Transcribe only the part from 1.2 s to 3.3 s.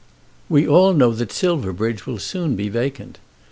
Silverbridge will soon be vacant.